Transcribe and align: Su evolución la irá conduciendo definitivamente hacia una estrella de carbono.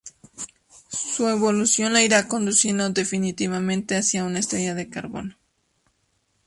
Su 0.89 1.27
evolución 1.27 1.93
la 1.93 2.01
irá 2.01 2.27
conduciendo 2.27 2.89
definitivamente 2.89 3.95
hacia 3.95 4.25
una 4.25 4.39
estrella 4.39 4.73
de 4.73 4.89
carbono. 4.89 5.37